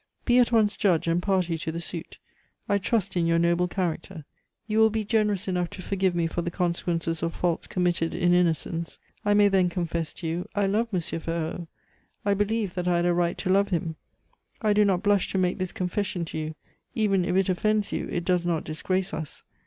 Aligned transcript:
Be 0.25 0.39
at 0.39 0.51
once 0.51 0.77
judge 0.77 1.05
and 1.07 1.21
party 1.21 1.59
to 1.59 1.71
the 1.71 1.79
suit. 1.79 2.17
I 2.67 2.79
trust 2.79 3.15
in 3.15 3.27
your 3.27 3.37
noble 3.37 3.67
character; 3.67 4.25
you 4.65 4.79
will 4.79 4.89
be 4.89 5.03
generous 5.05 5.47
enough 5.47 5.69
to 5.69 5.81
forgive 5.83 6.15
me 6.15 6.25
for 6.25 6.41
the 6.41 6.49
consequences 6.49 7.21
of 7.21 7.35
faults 7.35 7.67
committed 7.67 8.15
in 8.15 8.33
innocence. 8.33 8.97
I 9.23 9.35
may 9.35 9.47
then 9.47 9.69
confess 9.69 10.11
to 10.13 10.27
you: 10.27 10.47
I 10.55 10.65
love 10.65 10.87
M. 10.91 10.99
Ferraud. 11.01 11.67
I 12.25 12.33
believed 12.33 12.73
that 12.77 12.87
I 12.87 12.95
had 12.95 13.05
a 13.05 13.13
right 13.13 13.37
to 13.37 13.51
love 13.51 13.67
him. 13.69 13.95
I 14.59 14.73
do 14.73 14.83
not 14.83 15.03
blush 15.03 15.31
to 15.33 15.37
make 15.37 15.59
this 15.59 15.71
confession 15.71 16.25
to 16.25 16.37
you; 16.39 16.55
even 16.95 17.23
if 17.23 17.35
it 17.35 17.47
offends 17.49 17.91
you, 17.91 18.09
it 18.11 18.25
does 18.25 18.43
not 18.43 18.63
disgrace 18.63 19.13
us. 19.13 19.43